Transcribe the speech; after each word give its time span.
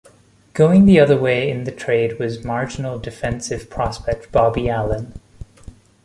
Going 0.55 0.85
the 0.85 0.99
other 0.99 1.15
way 1.15 1.47
in 1.51 1.65
the 1.65 1.71
trade 1.71 2.17
was 2.17 2.43
marginal 2.43 2.97
defensive 2.97 3.69
prospect 3.69 4.31
Bobby 4.31 4.67
Allen. 4.67 5.13